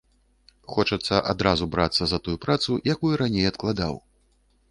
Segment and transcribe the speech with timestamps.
[0.75, 3.93] Хочацца адразу брацца за тую працу, якую раней адкладаў.